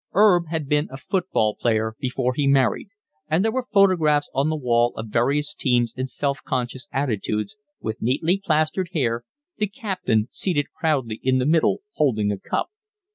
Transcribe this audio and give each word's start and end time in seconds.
'Erb 0.15 0.47
had 0.47 0.67
been 0.67 0.87
a 0.89 0.97
football 0.97 1.53
player 1.55 1.93
before 1.99 2.33
he 2.33 2.47
married, 2.47 2.87
and 3.29 3.45
there 3.45 3.51
were 3.51 3.67
photographs 3.71 4.31
on 4.33 4.49
the 4.49 4.55
wall 4.55 4.93
of 4.95 5.09
various 5.09 5.53
teams 5.53 5.93
in 5.95 6.07
self 6.07 6.41
conscious 6.43 6.87
attitudes, 6.91 7.55
with 7.81 8.01
neatly 8.01 8.41
plastered 8.43 8.89
hair, 8.93 9.23
the 9.57 9.67
captain 9.67 10.27
seated 10.31 10.65
proudly 10.79 11.19
in 11.21 11.37
the 11.37 11.45
middle 11.45 11.81
holding 11.97 12.31
a 12.31 12.39
cup. 12.39 12.69